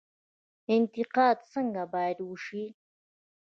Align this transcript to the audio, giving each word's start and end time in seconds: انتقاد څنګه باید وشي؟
انتقاد 0.75 1.37
څنګه 1.53 1.83
باید 1.93 2.17
وشي؟ 2.23 2.63